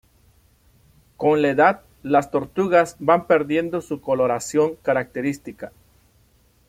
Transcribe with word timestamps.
Con 1.15 1.43
la 1.43 1.49
edad 1.49 1.81
las 2.01 2.31
tortugas 2.31 2.95
van 2.97 3.27
perdiendo 3.27 3.81
su 3.81 4.01
coloración 4.01 4.73
característica. 4.81 5.71